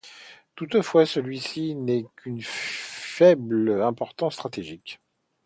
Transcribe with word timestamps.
Toutefois, 0.55 1.05
celui-ci 1.05 1.75
n'a 1.75 2.01
qu'une 2.15 2.41
faible 2.41 3.83
importance 3.83 4.33
stratégique. 4.33 4.99